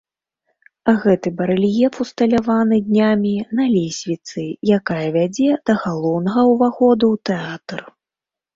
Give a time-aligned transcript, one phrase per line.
[1.01, 4.47] Гэты барэльеф усталяваны днямі на лесвіцы,
[4.81, 7.79] якая вядзе да галоўнага ўваходу ў тэатр.